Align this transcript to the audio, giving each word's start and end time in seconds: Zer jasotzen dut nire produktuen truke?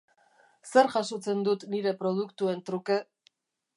Zer 0.69 0.87
jasotzen 0.95 1.43
dut 1.49 1.67
nire 1.75 1.93
produktuen 2.01 2.65
truke? 2.71 2.99